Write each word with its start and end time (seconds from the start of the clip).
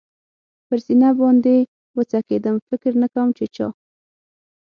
پر 0.67 0.77
سینه 0.85 1.09
باندې 1.19 1.55
و 1.95 1.97
څکېدم، 2.11 2.55
فکر 2.69 2.91
نه 3.01 3.07
کوم 3.13 3.27
چې 3.37 3.45
چا. 3.55 3.67